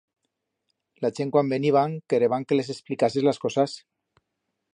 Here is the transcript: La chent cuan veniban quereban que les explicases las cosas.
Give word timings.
La 1.05 1.11
chent 1.19 1.33
cuan 1.35 1.53
veniban 1.55 1.93
quereban 2.15 2.47
que 2.49 2.59
les 2.61 2.73
explicases 2.77 3.29
las 3.29 3.43
cosas. 3.45 3.77